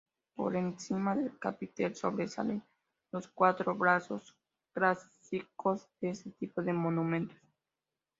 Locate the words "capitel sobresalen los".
1.37-3.27